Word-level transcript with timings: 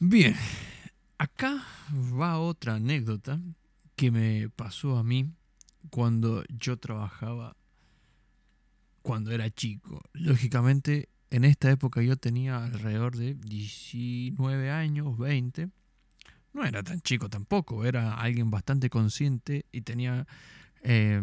Bien, 0.00 0.34
acá 1.18 1.64
va 2.20 2.38
otra 2.38 2.74
anécdota 2.74 3.40
que 3.94 4.10
me 4.10 4.48
pasó 4.50 4.96
a 4.96 5.04
mí 5.04 5.30
cuando 5.90 6.44
yo 6.48 6.76
trabajaba 6.78 7.56
cuando 9.02 9.30
era 9.30 9.48
chico. 9.50 10.02
Lógicamente, 10.12 11.08
en 11.30 11.44
esta 11.44 11.70
época 11.70 12.02
yo 12.02 12.16
tenía 12.16 12.64
alrededor 12.64 13.16
de 13.16 13.34
19 13.34 14.70
años, 14.70 15.16
20. 15.16 15.68
No 16.54 16.64
era 16.64 16.82
tan 16.82 17.00
chico 17.00 17.28
tampoco, 17.30 17.84
era 17.84 18.14
alguien 18.14 18.50
bastante 18.50 18.90
consciente 18.90 19.64
y 19.70 19.82
tenía 19.82 20.26
eh, 20.82 21.22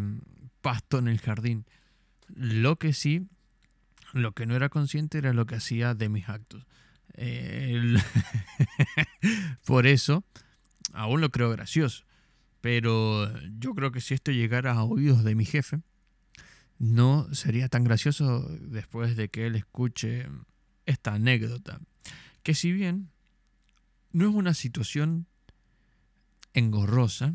pasto 0.62 1.00
en 1.00 1.10
el 1.10 1.20
jardín. 1.20 1.66
Lo 2.30 2.78
que 2.78 2.94
sí, 2.94 3.28
lo 4.14 4.32
que 4.32 4.46
no 4.46 4.56
era 4.56 4.70
consciente 4.70 5.18
era 5.18 5.34
lo 5.34 5.46
que 5.46 5.56
hacía 5.56 5.94
de 5.94 6.08
mis 6.08 6.30
actos. 6.30 6.66
Por 9.66 9.88
eso, 9.88 10.24
aún 10.94 11.22
lo 11.22 11.30
creo 11.30 11.50
gracioso. 11.52 12.04
Pero 12.62 13.32
yo 13.60 13.74
creo 13.74 13.92
que 13.92 14.02
si 14.02 14.14
esto 14.14 14.32
llegara 14.32 14.74
a 14.74 14.84
oídos 14.84 15.24
de 15.24 15.36
mi 15.36 15.46
jefe, 15.46 15.82
no 16.78 17.34
sería 17.34 17.70
tan 17.70 17.84
gracioso 17.84 18.48
después 18.60 19.16
de 19.16 19.30
que 19.30 19.48
él 19.48 19.56
escuche 19.56 20.28
esta 20.86 21.14
anécdota. 21.14 21.80
Que 22.44 22.56
si 22.56 22.72
bien 22.72 23.10
no 24.12 24.30
es 24.30 24.36
una 24.36 24.54
situación 24.54 25.28
engorrosa, 26.54 27.34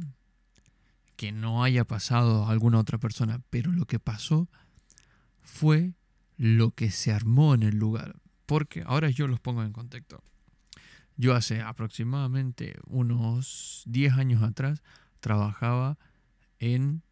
que 1.16 1.32
no 1.32 1.64
haya 1.64 1.84
pasado 1.84 2.44
a 2.44 2.50
alguna 2.50 2.78
otra 2.78 2.98
persona, 2.98 3.40
pero 3.50 3.72
lo 3.72 3.86
que 3.86 3.98
pasó 3.98 4.48
fue 5.42 5.94
lo 6.36 6.72
que 6.72 6.90
se 6.90 7.12
armó 7.12 7.54
en 7.54 7.62
el 7.62 7.76
lugar. 7.76 8.16
Porque 8.46 8.82
ahora 8.86 9.10
yo 9.10 9.26
los 9.26 9.40
pongo 9.40 9.62
en 9.62 9.72
contexto. 9.72 10.22
Yo 11.16 11.34
hace 11.34 11.60
aproximadamente 11.60 12.76
unos 12.86 13.82
10 13.86 14.14
años 14.14 14.42
atrás 14.42 14.82
trabajaba 15.20 15.98
en 16.58 17.02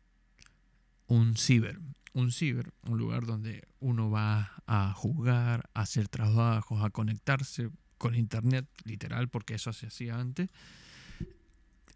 un 1.07 1.37
ciber. 1.37 1.81
Un 2.13 2.31
ciber, 2.31 2.73
un 2.83 2.99
lugar 2.99 3.27
donde 3.27 3.67
uno 3.81 4.11
va 4.11 4.53
a 4.67 4.93
jugar, 4.93 5.69
a 5.75 5.81
hacer 5.81 6.09
trabajos, 6.09 6.85
a 6.85 6.91
conectarse 6.91 7.71
con 7.99 8.15
internet, 8.15 8.67
literal, 8.85 9.29
porque 9.29 9.55
eso 9.55 9.73
se 9.73 9.87
hacía 9.87 10.21
antes. 10.21 10.51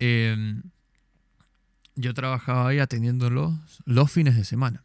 Em, 0.00 0.62
yo 1.94 2.14
trabajaba 2.14 2.68
ahí 2.68 2.78
atendiéndolos 2.78 3.54
los 3.84 4.10
fines 4.10 4.34
de 4.34 4.44
semana. 4.44 4.84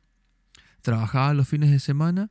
Trabajaba 0.82 1.34
los 1.34 1.48
fines 1.48 1.72
de 1.72 1.80
semana 1.80 2.30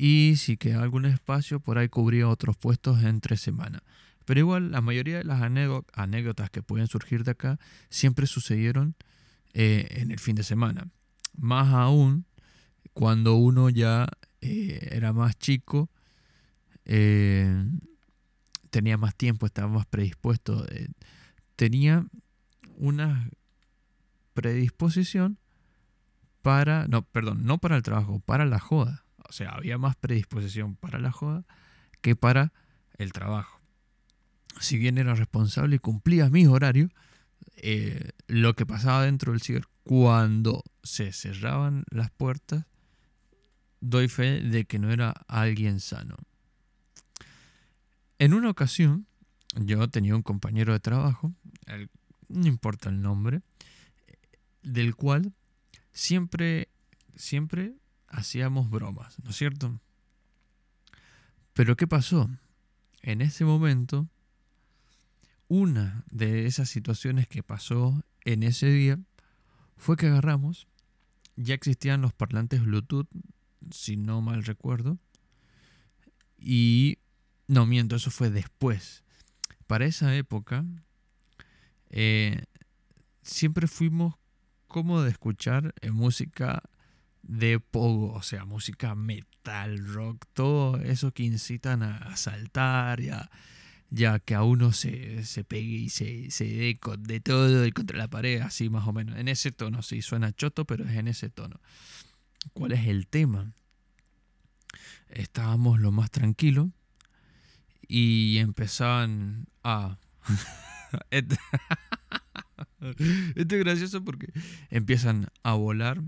y 0.00 0.36
si 0.36 0.56
quedaba 0.56 0.84
algún 0.84 1.06
espacio, 1.06 1.58
por 1.58 1.76
ahí 1.76 1.88
cubría 1.88 2.28
otros 2.28 2.56
puestos 2.56 3.02
entre 3.02 3.36
semana. 3.36 3.82
Pero 4.24 4.38
igual, 4.38 4.70
la 4.70 4.80
mayoría 4.80 5.18
de 5.18 5.24
las 5.24 5.42
anécdotas 5.42 6.50
que 6.50 6.62
pueden 6.62 6.86
surgir 6.86 7.24
de 7.24 7.32
acá 7.32 7.58
siempre 7.90 8.28
sucedieron 8.28 8.94
eh, 9.54 9.88
en 9.90 10.12
el 10.12 10.20
fin 10.20 10.36
de 10.36 10.44
semana. 10.44 10.86
Más 11.36 11.74
aún 11.74 12.26
cuando 12.92 13.34
uno 13.34 13.70
ya 13.70 14.06
eh, 14.40 14.88
era 14.92 15.12
más 15.12 15.36
chico, 15.36 15.90
eh, 16.84 17.66
tenía 18.70 18.98
más 18.98 19.16
tiempo, 19.16 19.46
estaba 19.46 19.66
más 19.66 19.86
predispuesto, 19.86 20.64
tenía 21.56 22.06
una 22.76 23.30
predisposición 24.32 25.38
para, 26.40 26.86
no, 26.86 27.02
perdón, 27.02 27.44
no 27.44 27.58
para 27.58 27.74
el 27.74 27.82
trabajo, 27.82 28.20
para 28.20 28.44
la 28.44 28.60
joda. 28.60 29.07
O 29.28 29.32
sea, 29.32 29.50
había 29.50 29.78
más 29.78 29.96
predisposición 29.96 30.74
para 30.76 30.98
la 30.98 31.12
joda 31.12 31.44
que 32.00 32.16
para 32.16 32.52
el 32.96 33.12
trabajo. 33.12 33.60
Si 34.60 34.78
bien 34.78 34.98
era 34.98 35.14
responsable 35.14 35.76
y 35.76 35.78
cumplía 35.78 36.30
mis 36.30 36.48
horarios, 36.48 36.90
eh, 37.56 38.10
lo 38.26 38.54
que 38.54 38.66
pasaba 38.66 39.04
dentro 39.04 39.32
del 39.32 39.42
ciber 39.42 39.66
cuando 39.84 40.64
se 40.82 41.12
cerraban 41.12 41.84
las 41.90 42.10
puertas, 42.10 42.66
doy 43.80 44.08
fe 44.08 44.40
de 44.40 44.64
que 44.64 44.78
no 44.78 44.90
era 44.90 45.10
alguien 45.28 45.80
sano. 45.80 46.16
En 48.18 48.34
una 48.34 48.50
ocasión, 48.50 49.06
yo 49.54 49.88
tenía 49.88 50.16
un 50.16 50.22
compañero 50.22 50.72
de 50.72 50.80
trabajo, 50.80 51.32
no 52.28 52.46
importa 52.46 52.88
el 52.88 53.00
nombre, 53.00 53.42
del 54.62 54.96
cual 54.96 55.32
siempre, 55.92 56.68
siempre 57.14 57.74
hacíamos 58.08 58.70
bromas, 58.70 59.18
¿no 59.22 59.30
es 59.30 59.36
cierto? 59.36 59.80
Pero 61.52 61.76
¿qué 61.76 61.86
pasó? 61.86 62.30
En 63.02 63.20
ese 63.20 63.44
momento, 63.44 64.08
una 65.48 66.04
de 66.10 66.46
esas 66.46 66.68
situaciones 66.68 67.28
que 67.28 67.42
pasó 67.42 68.04
en 68.24 68.42
ese 68.42 68.70
día 68.70 68.98
fue 69.76 69.96
que 69.96 70.06
agarramos, 70.06 70.66
ya 71.36 71.54
existían 71.54 72.02
los 72.02 72.12
parlantes 72.12 72.62
Bluetooth, 72.62 73.08
si 73.70 73.96
no 73.96 74.20
mal 74.20 74.44
recuerdo, 74.44 74.98
y 76.38 76.98
no 77.46 77.66
miento, 77.66 77.96
eso 77.96 78.10
fue 78.10 78.30
después. 78.30 79.02
Para 79.66 79.86
esa 79.86 80.14
época, 80.14 80.64
eh, 81.90 82.44
siempre 83.22 83.66
fuimos 83.66 84.14
cómodos 84.66 85.04
de 85.04 85.10
escuchar 85.10 85.74
música 85.90 86.62
de 87.28 87.60
pogo, 87.60 88.12
o 88.14 88.22
sea, 88.22 88.44
música 88.44 88.94
metal, 88.94 89.86
rock, 89.86 90.24
todo 90.32 90.78
eso 90.78 91.12
que 91.12 91.22
incitan 91.22 91.82
a 91.82 92.16
saltar, 92.16 93.00
ya, 93.00 93.30
ya 93.90 94.18
que 94.18 94.34
a 94.34 94.42
uno 94.42 94.72
se, 94.72 95.24
se 95.24 95.44
pegue 95.44 95.76
y 95.76 95.88
se, 95.90 96.30
se 96.30 96.44
dé 96.44 96.78
de 96.98 97.20
todo 97.20 97.66
y 97.66 97.72
contra 97.72 97.98
la 97.98 98.08
pared, 98.08 98.40
así 98.40 98.70
más 98.70 98.88
o 98.88 98.92
menos. 98.92 99.16
En 99.18 99.28
ese 99.28 99.52
tono, 99.52 99.82
sí, 99.82 100.02
suena 100.02 100.32
choto, 100.32 100.64
pero 100.64 100.84
es 100.84 100.96
en 100.96 101.06
ese 101.06 101.28
tono. 101.28 101.60
¿Cuál 102.54 102.72
es 102.72 102.86
el 102.86 103.06
tema? 103.06 103.52
Estábamos 105.10 105.80
lo 105.80 105.92
más 105.92 106.10
tranquilo 106.10 106.72
y 107.86 108.38
empezaban 108.38 109.46
a... 109.62 109.98
Esto 113.34 113.56
es 113.56 113.64
gracioso 113.64 114.02
porque 114.04 114.32
empiezan 114.70 115.28
a 115.42 115.52
volar 115.52 116.02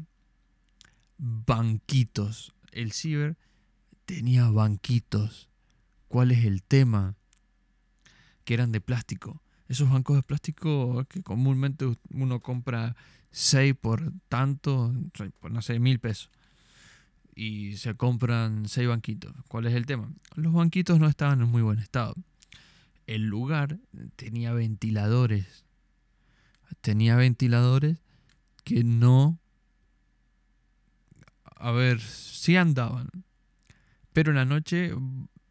banquitos. 1.20 2.54
El 2.72 2.92
ciber 2.92 3.36
tenía 4.06 4.48
banquitos. 4.50 5.48
¿Cuál 6.08 6.30
es 6.32 6.44
el 6.44 6.62
tema? 6.62 7.14
Que 8.44 8.54
eran 8.54 8.72
de 8.72 8.80
plástico. 8.80 9.42
Esos 9.68 9.90
bancos 9.90 10.16
de 10.16 10.22
plástico 10.22 11.04
que 11.08 11.22
comúnmente 11.22 11.86
uno 12.12 12.40
compra 12.40 12.96
6 13.30 13.74
por 13.80 14.12
tanto, 14.28 14.92
por 15.38 15.52
no 15.52 15.62
sé, 15.62 15.78
mil 15.78 16.00
pesos. 16.00 16.30
Y 17.34 17.76
se 17.76 17.94
compran 17.94 18.68
6 18.68 18.88
banquitos. 18.88 19.32
¿Cuál 19.46 19.66
es 19.66 19.74
el 19.74 19.86
tema? 19.86 20.10
Los 20.34 20.52
banquitos 20.52 20.98
no 20.98 21.06
estaban 21.06 21.40
en 21.40 21.48
muy 21.48 21.62
buen 21.62 21.78
estado. 21.78 22.14
El 23.06 23.26
lugar 23.26 23.78
tenía 24.16 24.52
ventiladores. 24.52 25.64
Tenía 26.80 27.16
ventiladores 27.16 27.98
que 28.64 28.84
no 28.84 29.38
a 31.60 31.70
ver, 31.72 32.00
sí 32.00 32.56
andaban, 32.56 33.10
pero 34.12 34.30
en 34.30 34.36
la 34.36 34.44
noche 34.44 34.92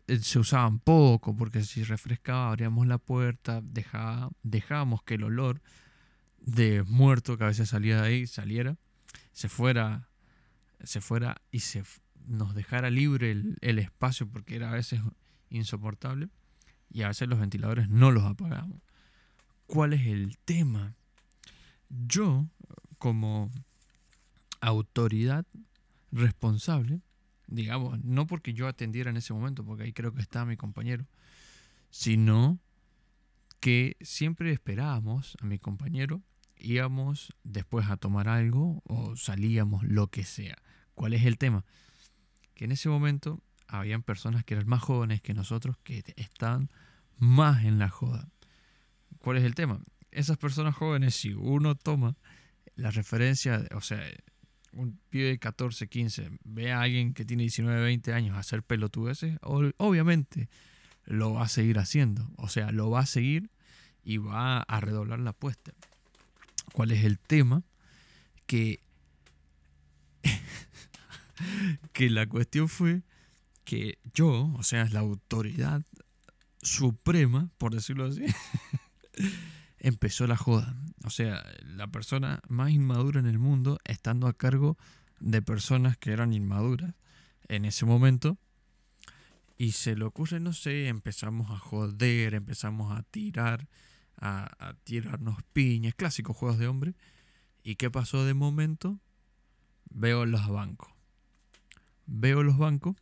eh, 0.07 0.19
se 0.19 0.39
usaban 0.39 0.79
poco, 0.79 1.35
porque 1.35 1.63
si 1.63 1.83
refrescaba, 1.83 2.49
abríamos 2.49 2.87
la 2.87 2.97
puerta, 2.97 3.61
dejábamos 3.63 5.03
que 5.03 5.15
el 5.15 5.23
olor 5.23 5.61
de 6.39 6.83
muerto 6.83 7.37
que 7.37 7.43
a 7.43 7.47
veces 7.47 7.69
salía 7.69 8.01
de 8.01 8.07
ahí 8.07 8.27
saliera, 8.27 8.75
se 9.33 9.49
fuera, 9.49 10.09
se 10.83 10.99
fuera 10.99 11.41
y 11.51 11.59
se 11.59 11.83
nos 12.25 12.55
dejara 12.55 12.89
libre 12.89 13.31
el, 13.31 13.57
el 13.61 13.77
espacio 13.77 14.27
porque 14.27 14.55
era 14.55 14.71
a 14.71 14.75
veces 14.75 15.01
insoportable 15.49 16.29
y 16.89 17.03
a 17.03 17.09
veces 17.09 17.27
los 17.27 17.39
ventiladores 17.39 17.87
no 17.87 18.11
los 18.11 18.23
apagamos. 18.23 18.81
¿Cuál 19.67 19.93
es 19.93 20.07
el 20.07 20.37
tema? 20.39 20.95
Yo, 21.89 22.47
como 22.97 23.51
autoridad 24.61 25.45
responsable, 26.11 27.01
digamos, 27.47 28.03
no 28.03 28.27
porque 28.27 28.53
yo 28.53 28.67
atendiera 28.67 29.09
en 29.09 29.17
ese 29.17 29.33
momento, 29.33 29.65
porque 29.65 29.83
ahí 29.83 29.93
creo 29.93 30.13
que 30.13 30.21
estaba 30.21 30.45
mi 30.45 30.57
compañero, 30.57 31.05
sino 31.89 32.59
que 33.59 33.97
siempre 34.01 34.51
esperábamos 34.51 35.37
a 35.41 35.45
mi 35.45 35.59
compañero, 35.59 36.21
íbamos 36.57 37.33
después 37.43 37.89
a 37.89 37.97
tomar 37.97 38.27
algo 38.27 38.81
o 38.85 39.15
salíamos, 39.15 39.83
lo 39.83 40.07
que 40.07 40.23
sea. 40.23 40.57
¿Cuál 40.93 41.13
es 41.13 41.25
el 41.25 41.37
tema? 41.37 41.65
Que 42.53 42.65
en 42.65 42.71
ese 42.71 42.89
momento 42.89 43.41
habían 43.67 44.03
personas 44.03 44.43
que 44.43 44.55
eran 44.55 44.67
más 44.67 44.81
jóvenes 44.81 45.21
que 45.21 45.33
nosotros 45.33 45.77
que 45.83 46.03
estaban 46.17 46.69
más 47.17 47.63
en 47.63 47.79
la 47.79 47.89
joda. 47.89 48.29
¿Cuál 49.19 49.37
es 49.37 49.43
el 49.43 49.55
tema? 49.55 49.81
Esas 50.11 50.37
personas 50.37 50.75
jóvenes, 50.75 51.15
si 51.15 51.33
uno 51.33 51.75
toma 51.75 52.15
la 52.75 52.91
referencia, 52.91 53.65
o 53.75 53.81
sea, 53.81 54.01
un 54.73 54.99
pibe 55.09 55.29
de 55.29 55.39
14, 55.39 55.87
15 55.87 56.29
ve 56.43 56.71
a 56.71 56.81
alguien 56.81 57.13
que 57.13 57.25
tiene 57.25 57.43
19, 57.43 57.81
20 57.81 58.13
años 58.13 58.37
hacer 58.37 58.63
pelotudeces, 58.63 59.37
obviamente 59.41 60.49
lo 61.05 61.33
va 61.33 61.43
a 61.43 61.49
seguir 61.49 61.79
haciendo. 61.79 62.29
O 62.37 62.49
sea, 62.49 62.71
lo 62.71 62.89
va 62.89 63.01
a 63.01 63.05
seguir 63.05 63.49
y 64.03 64.17
va 64.17 64.61
a 64.61 64.79
redoblar 64.79 65.19
la 65.19 65.31
apuesta. 65.31 65.73
¿Cuál 66.73 66.91
es 66.91 67.03
el 67.03 67.19
tema? 67.19 67.63
Que, 68.45 68.79
que 71.93 72.09
la 72.09 72.27
cuestión 72.27 72.69
fue 72.69 73.01
que 73.63 73.99
yo, 74.13 74.53
o 74.57 74.63
sea, 74.63 74.85
la 74.85 74.99
autoridad 74.99 75.83
suprema, 76.61 77.51
por 77.57 77.73
decirlo 77.73 78.05
así, 78.05 78.23
empezó 79.79 80.27
la 80.27 80.37
joda. 80.37 80.75
O 81.03 81.09
sea, 81.09 81.43
la 81.63 81.87
persona 81.87 82.41
más 82.47 82.71
inmadura 82.71 83.19
en 83.19 83.25
el 83.25 83.39
mundo 83.39 83.79
estando 83.85 84.27
a 84.27 84.33
cargo 84.33 84.77
de 85.19 85.41
personas 85.41 85.97
que 85.97 86.11
eran 86.11 86.33
inmaduras 86.33 86.95
en 87.47 87.65
ese 87.65 87.85
momento. 87.85 88.37
Y 89.57 89.73
se 89.73 89.95
le 89.95 90.05
ocurre, 90.05 90.39
no 90.39 90.53
sé, 90.53 90.87
empezamos 90.87 91.51
a 91.51 91.57
joder, 91.57 92.33
empezamos 92.33 92.97
a 92.97 93.03
tirar, 93.03 93.67
a, 94.17 94.73
tirarnos 94.83 95.43
piñas, 95.51 95.95
clásicos 95.95 96.37
juegos 96.37 96.59
de 96.59 96.67
hombre. 96.67 96.95
¿Y 97.63 97.75
qué 97.75 97.91
pasó 97.91 98.23
de 98.23 98.33
momento? 98.33 98.99
Veo 99.89 100.25
los 100.25 100.47
bancos. 100.47 100.89
Veo 102.05 102.41
los 102.41 102.57
bancos 102.57 102.95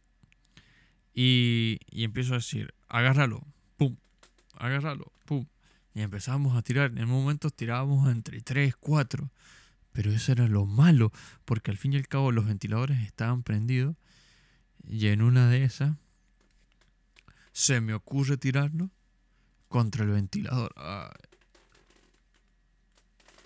y, 1.13 1.79
y 1.89 2.03
empiezo 2.03 2.33
a 2.33 2.37
decir, 2.37 2.73
agárralo, 2.89 3.41
pum, 3.77 3.95
agárralo. 4.53 5.11
Y 5.97 6.01
empezamos 6.01 6.55
a 6.55 6.61
tirar. 6.61 6.91
En 6.95 7.07
momentos 7.07 7.55
tirábamos 7.55 8.07
entre 8.11 8.39
3, 8.39 8.75
4. 8.75 9.31
Pero 9.93 10.11
eso 10.11 10.31
era 10.31 10.47
lo 10.47 10.67
malo, 10.67 11.11
porque 11.43 11.71
al 11.71 11.77
fin 11.77 11.93
y 11.93 11.95
al 11.95 12.07
cabo 12.07 12.31
los 12.31 12.45
ventiladores 12.45 12.99
estaban 12.99 13.41
prendidos. 13.41 13.95
Y 14.87 15.07
en 15.07 15.23
una 15.23 15.49
de 15.49 15.63
esas 15.63 15.97
se 17.51 17.81
me 17.81 17.95
ocurre 17.95 18.37
tirarlo 18.37 18.91
contra 19.69 20.03
el 20.03 20.11
ventilador. 20.11 20.71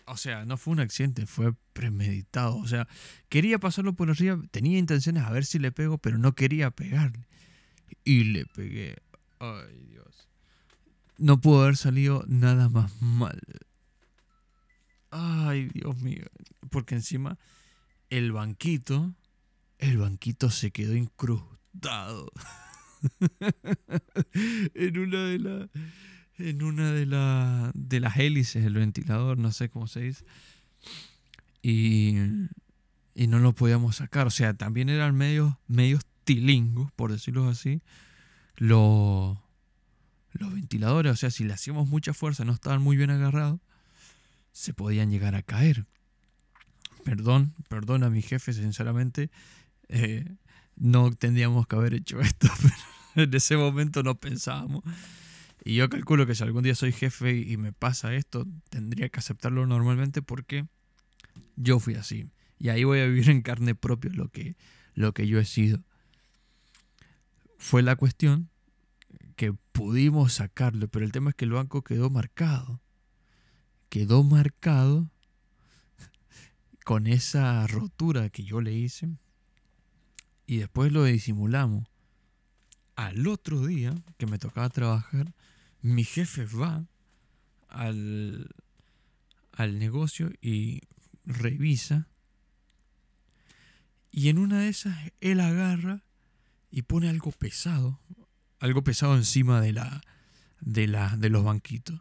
O 0.03 0.17
sea, 0.17 0.43
no 0.43 0.57
fue 0.57 0.73
un 0.73 0.81
accidente, 0.81 1.27
fue 1.27 1.53
premeditado. 1.71 2.57
O 2.57 2.67
sea, 2.67 2.85
quería 3.29 3.59
pasarlo 3.59 3.93
por 3.93 4.09
arriba, 4.09 4.37
tenía 4.51 4.77
intenciones 4.77 5.23
a 5.23 5.31
ver 5.31 5.45
si 5.45 5.57
le 5.57 5.71
pego, 5.71 5.99
pero 5.99 6.17
no 6.17 6.35
quería 6.35 6.69
pegarle. 6.69 7.29
Y 8.03 8.25
le 8.25 8.45
pegué. 8.45 8.97
Ay, 9.39 9.85
Dios. 9.87 10.27
No 11.17 11.39
pudo 11.39 11.63
haber 11.63 11.77
salido 11.77 12.23
nada 12.27 12.69
más 12.69 13.01
mal. 13.01 13.39
Ay, 15.11 15.69
Dios 15.73 15.97
mío. 16.01 16.25
Porque 16.69 16.95
encima 16.95 17.37
el 18.09 18.31
banquito, 18.31 19.13
el 19.77 19.97
banquito 19.97 20.49
se 20.49 20.71
quedó 20.71 20.95
incrustado. 20.95 22.31
en 24.73 24.97
una 24.97 25.25
de 25.25 25.39
las 25.39 25.69
en 26.37 26.63
una 26.63 26.91
de, 26.91 27.05
la, 27.05 27.71
de 27.73 27.99
las 27.99 28.17
hélices 28.17 28.63
del 28.63 28.73
ventilador, 28.73 29.37
no 29.37 29.51
sé 29.51 29.69
cómo 29.69 29.87
se 29.87 30.01
dice. 30.01 30.25
Y, 31.61 32.15
y 33.13 33.27
no 33.27 33.39
lo 33.39 33.53
podíamos 33.53 33.97
sacar. 33.97 34.27
O 34.27 34.31
sea, 34.31 34.53
también 34.53 34.89
eran 34.89 35.15
medios, 35.15 35.53
medios 35.67 36.03
tilingos, 36.23 36.91
por 36.93 37.11
decirlo 37.11 37.47
así, 37.47 37.81
los, 38.55 39.37
los 40.41 40.53
ventiladores. 40.53 41.13
O 41.13 41.15
sea, 41.15 41.31
si 41.31 41.43
le 41.43 41.53
hacíamos 41.53 41.87
mucha 41.87 42.13
fuerza, 42.13 42.43
no 42.43 42.53
estaban 42.53 42.81
muy 42.81 42.97
bien 42.97 43.09
agarrados, 43.09 43.59
se 44.51 44.73
podían 44.73 45.09
llegar 45.09 45.35
a 45.35 45.41
caer. 45.41 45.85
Perdón, 47.03 47.53
perdón 47.69 48.03
a 48.03 48.09
mi 48.09 48.21
jefe, 48.21 48.53
sinceramente, 48.53 49.31
eh, 49.87 50.25
no 50.75 51.11
tendríamos 51.11 51.67
que 51.67 51.75
haber 51.75 51.93
hecho 51.93 52.19
esto, 52.19 52.47
pero 53.15 53.25
en 53.25 53.33
ese 53.33 53.57
momento 53.57 54.03
no 54.03 54.19
pensábamos. 54.19 54.83
Y 55.63 55.75
yo 55.75 55.89
calculo 55.89 56.25
que 56.25 56.35
si 56.35 56.43
algún 56.43 56.63
día 56.63 56.75
soy 56.75 56.91
jefe 56.91 57.37
y 57.37 57.57
me 57.57 57.71
pasa 57.71 58.13
esto, 58.15 58.47
tendría 58.69 59.09
que 59.09 59.19
aceptarlo 59.19 59.65
normalmente 59.67 60.21
porque 60.21 60.65
yo 61.55 61.79
fui 61.79 61.95
así. 61.95 62.27
Y 62.57 62.69
ahí 62.69 62.83
voy 62.83 62.99
a 62.99 63.05
vivir 63.05 63.29
en 63.29 63.41
carne 63.41 63.75
propia 63.75 64.11
lo 64.13 64.29
que, 64.29 64.55
lo 64.93 65.13
que 65.13 65.27
yo 65.27 65.39
he 65.39 65.45
sido. 65.45 65.83
Fue 67.57 67.83
la 67.83 67.95
cuestión 67.95 68.50
que 69.41 69.53
pudimos 69.71 70.33
sacarlo, 70.33 70.87
pero 70.87 71.03
el 71.03 71.11
tema 71.11 71.31
es 71.31 71.35
que 71.35 71.45
el 71.45 71.53
banco 71.53 71.81
quedó 71.81 72.11
marcado 72.11 72.79
quedó 73.89 74.23
marcado 74.23 75.09
con 76.85 77.07
esa 77.07 77.65
rotura 77.65 78.29
que 78.29 78.43
yo 78.43 78.61
le 78.61 78.71
hice 78.71 79.17
y 80.45 80.57
después 80.57 80.91
lo 80.91 81.05
disimulamos. 81.05 81.87
Al 82.95 83.25
otro 83.25 83.65
día 83.65 83.95
que 84.19 84.27
me 84.27 84.37
tocaba 84.37 84.69
trabajar, 84.69 85.33
mi 85.81 86.03
jefe 86.03 86.45
va 86.45 86.85
al, 87.67 88.47
al 89.53 89.79
negocio 89.79 90.31
y 90.39 90.81
revisa 91.25 92.07
y 94.11 94.29
en 94.29 94.37
una 94.37 94.59
de 94.59 94.69
esas 94.69 94.95
él 95.19 95.39
agarra 95.39 96.03
y 96.69 96.83
pone 96.83 97.09
algo 97.09 97.31
pesado, 97.31 97.99
algo 98.61 98.83
pesado 98.83 99.15
encima 99.17 99.59
de 99.59 99.73
la 99.73 100.01
de 100.61 100.87
la 100.87 101.17
de 101.17 101.29
los 101.29 101.43
banquitos. 101.43 101.99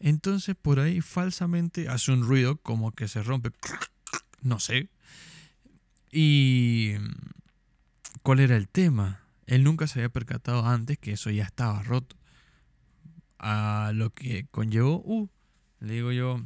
Entonces 0.00 0.56
por 0.60 0.80
ahí 0.80 1.00
falsamente 1.00 1.88
hace 1.88 2.10
un 2.10 2.24
ruido 2.24 2.56
como 2.56 2.92
que 2.92 3.06
se 3.06 3.22
rompe. 3.22 3.50
No 4.42 4.60
sé. 4.60 4.88
Y... 6.12 6.92
¿Cuál 8.22 8.40
era 8.40 8.56
el 8.56 8.68
tema? 8.68 9.20
Él 9.46 9.64
nunca 9.64 9.86
se 9.86 9.98
había 9.98 10.08
percatado 10.08 10.66
antes 10.66 10.98
que 10.98 11.12
eso 11.12 11.30
ya 11.30 11.44
estaba 11.44 11.82
roto. 11.82 12.16
A 13.38 13.92
lo 13.94 14.10
que 14.10 14.46
conllevó, 14.50 15.02
uh, 15.04 15.28
le 15.80 15.94
digo 15.94 16.12
yo, 16.12 16.42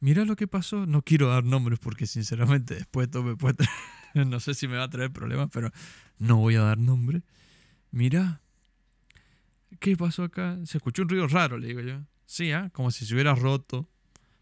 mira 0.00 0.24
lo 0.24 0.36
que 0.36 0.46
pasó. 0.46 0.86
No 0.86 1.02
quiero 1.02 1.28
dar 1.28 1.44
nombres 1.44 1.78
porque 1.80 2.06
sinceramente 2.06 2.74
después 2.74 3.06
esto 3.06 3.22
me 3.22 3.36
puede 3.36 3.64
no 4.14 4.38
sé 4.40 4.54
si 4.54 4.68
me 4.68 4.76
va 4.76 4.84
a 4.84 4.90
traer 4.90 5.12
problemas, 5.12 5.48
pero 5.52 5.72
no 6.18 6.36
voy 6.36 6.56
a 6.56 6.62
dar 6.62 6.78
nombres. 6.78 7.22
Mira, 7.90 8.40
¿Qué 9.80 9.96
pasó 9.96 10.24
acá? 10.24 10.58
Se 10.64 10.78
escuchó 10.78 11.02
un 11.02 11.08
ruido 11.08 11.28
raro, 11.28 11.58
le 11.58 11.68
digo 11.68 11.80
yo. 11.80 12.00
Sí, 12.26 12.52
¿ah? 12.52 12.70
como 12.72 12.90
si 12.90 13.06
se 13.06 13.14
hubiera 13.14 13.34
roto. 13.34 13.88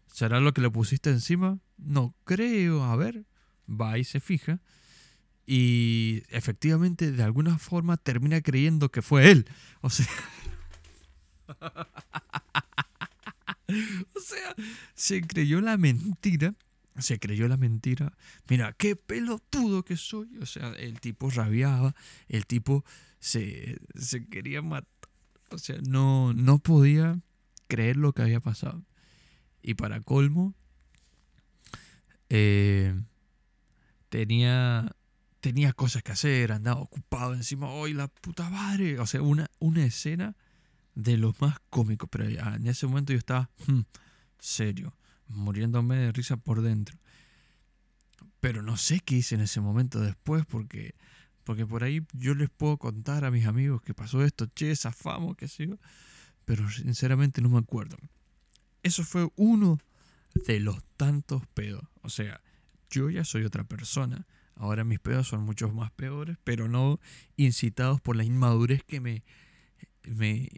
¿Será 0.07 0.39
lo 0.39 0.53
que 0.53 0.61
le 0.61 0.69
pusiste 0.69 1.09
encima? 1.09 1.59
No 1.77 2.15
creo. 2.23 2.83
A 2.83 2.95
ver. 2.95 3.25
Va 3.69 3.97
y 3.97 4.03
se 4.03 4.19
fija. 4.19 4.61
Y 5.45 6.23
efectivamente, 6.29 7.11
de 7.11 7.23
alguna 7.23 7.57
forma, 7.57 7.97
termina 7.97 8.41
creyendo 8.41 8.89
que 8.89 9.01
fue 9.01 9.31
él. 9.31 9.45
O 9.81 9.89
sea. 9.89 10.07
o 14.15 14.19
sea, 14.19 14.55
se 14.95 15.21
creyó 15.21 15.61
la 15.61 15.77
mentira. 15.77 16.55
Se 16.99 17.19
creyó 17.19 17.47
la 17.47 17.57
mentira. 17.57 18.13
Mira, 18.49 18.73
qué 18.73 18.95
pelotudo 18.95 19.83
que 19.83 19.97
soy. 19.97 20.37
O 20.39 20.45
sea, 20.45 20.69
el 20.73 20.99
tipo 20.99 21.29
rabiaba. 21.29 21.95
El 22.27 22.45
tipo 22.45 22.83
se, 23.19 23.77
se 23.95 24.25
quería 24.27 24.61
matar 24.61 24.97
o 25.49 25.57
sea, 25.57 25.77
no, 25.87 26.33
no 26.33 26.59
podía 26.59 27.19
creer 27.67 27.97
lo 27.97 28.13
que 28.13 28.21
había 28.21 28.39
pasado. 28.39 28.83
Y 29.61 29.75
para 29.75 30.01
colmo, 30.01 30.53
eh, 32.29 32.99
tenía, 34.09 34.95
tenía 35.39 35.73
cosas 35.73 36.03
que 36.03 36.11
hacer, 36.11 36.51
andaba 36.51 36.81
ocupado 36.81 37.33
encima, 37.33 37.69
hoy 37.69 37.93
la 37.93 38.07
puta 38.07 38.49
madre! 38.49 38.99
O 38.99 39.05
sea, 39.05 39.21
una, 39.21 39.49
una 39.59 39.85
escena 39.85 40.35
de 40.95 41.17
los 41.17 41.39
más 41.41 41.57
cómicos. 41.69 42.09
Pero 42.11 42.25
en 42.25 42.67
ese 42.67 42.87
momento 42.87 43.13
yo 43.13 43.19
estaba 43.19 43.49
hmm, 43.67 43.81
serio, 44.39 44.95
muriéndome 45.27 45.97
de 45.97 46.11
risa 46.11 46.37
por 46.37 46.61
dentro. 46.61 46.97
Pero 48.39 48.61
no 48.61 48.77
sé 48.77 48.99
qué 48.99 49.15
hice 49.15 49.35
en 49.35 49.41
ese 49.41 49.61
momento 49.61 49.99
después 49.99 50.45
porque 50.45 50.95
porque 51.47 51.65
por 51.65 51.85
ahí 51.85 52.05
yo 52.11 52.35
les 52.35 52.49
puedo 52.49 52.75
contar 52.75 53.23
a 53.23 53.31
mis 53.31 53.45
amigos 53.45 53.81
que 53.81 53.93
pasó 53.93 54.21
esto, 54.21 54.47
che, 54.47 54.75
zafamos, 54.75 55.37
qué 55.37 55.47
sé 55.47 55.67
yo. 55.67 55.77
Pero 56.43 56.69
sinceramente 56.69 57.41
no 57.41 57.47
me 57.47 57.57
acuerdo. 57.57 57.95
Eso 58.83 59.05
fue 59.05 59.29
uno 59.37 59.79
de 60.45 60.59
los 60.59 60.83
tantos 60.97 61.47
pedos. 61.53 61.85
O 62.01 62.09
sea, 62.09 62.41
yo 62.89 63.09
ya 63.09 63.23
soy 63.23 63.45
otra 63.45 63.63
persona. 63.63 64.27
Ahora 64.55 64.83
mis 64.83 64.99
pedos 64.99 65.29
son 65.29 65.43
muchos 65.43 65.73
más 65.73 65.89
peores, 65.91 66.37
pero 66.43 66.67
no 66.67 66.99
incitados 67.37 68.01
por 68.01 68.17
la 68.17 68.25
inmadurez 68.25 68.83
que 68.83 68.99
me, 68.99 69.23
me 70.03 70.49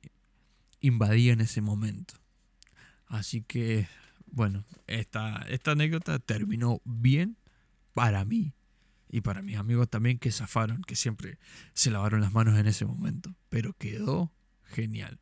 invadía 0.79 1.33
en 1.33 1.41
ese 1.41 1.61
momento. 1.61 2.15
Así 3.05 3.43
que, 3.43 3.87
bueno, 4.31 4.63
esta, 4.87 5.45
esta 5.49 5.71
anécdota 5.71 6.19
terminó 6.19 6.81
bien 6.85 7.37
para 7.93 8.25
mí 8.25 8.53
y 9.09 9.21
para 9.21 9.41
mis 9.41 9.57
amigos 9.57 9.89
también 9.89 10.19
que 10.19 10.31
zafaron, 10.31 10.83
que 10.83 10.95
siempre 10.95 11.39
se 11.73 11.91
lavaron 11.91 12.21
las 12.21 12.31
manos 12.31 12.57
en 12.57 12.67
ese 12.67 12.85
momento. 12.85 13.35
Pero 13.49 13.73
quedó 13.73 14.31
genial. 14.65 15.19